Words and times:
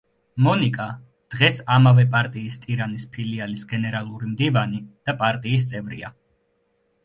მონიკა 0.43 0.87
დღეს 1.35 1.59
ამავე 1.75 2.07
პარტიის 2.15 2.57
ტირანის 2.65 3.05
ფილიალის 3.19 3.69
გენერალური 3.75 4.33
მდივანი 4.33 4.83
და 4.91 5.19
პარტიის 5.23 5.71
წევრია. 5.75 6.15